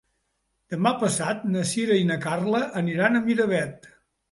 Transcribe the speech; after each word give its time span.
Demà 0.73 0.93
passat 1.03 1.43
na 1.57 1.67
Sira 1.73 1.99
i 2.05 2.09
na 2.13 2.19
Carla 2.25 2.65
aniran 2.83 3.23
a 3.23 3.25
Miravet. 3.31 3.89